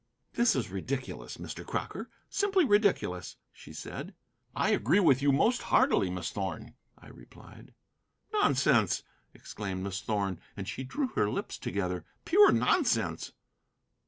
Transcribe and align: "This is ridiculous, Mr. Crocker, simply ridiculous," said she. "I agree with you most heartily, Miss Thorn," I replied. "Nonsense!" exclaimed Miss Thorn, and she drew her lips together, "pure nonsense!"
"This 0.33 0.55
is 0.55 0.71
ridiculous, 0.71 1.37
Mr. 1.37 1.63
Crocker, 1.63 2.09
simply 2.27 2.65
ridiculous," 2.65 3.35
said 3.53 4.07
she. 4.07 4.13
"I 4.55 4.71
agree 4.71 4.99
with 4.99 5.21
you 5.21 5.31
most 5.31 5.61
heartily, 5.61 6.09
Miss 6.09 6.31
Thorn," 6.31 6.73
I 6.97 7.09
replied. 7.09 7.75
"Nonsense!" 8.33 9.03
exclaimed 9.35 9.83
Miss 9.83 10.01
Thorn, 10.01 10.39
and 10.57 10.67
she 10.67 10.83
drew 10.83 11.09
her 11.09 11.29
lips 11.29 11.55
together, 11.59 12.03
"pure 12.25 12.51
nonsense!" 12.51 13.33